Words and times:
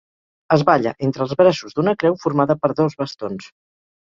Es 0.55 0.63
balla 0.69 0.93
entre 1.07 1.23
els 1.27 1.35
braços 1.41 1.77
d'una 1.81 1.95
creu 2.05 2.17
formada 2.25 2.59
per 2.65 2.73
dos 2.81 2.99
bastons. 3.03 3.53